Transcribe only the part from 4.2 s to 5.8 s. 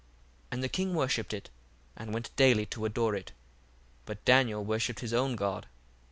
Daniel worshipped his own God.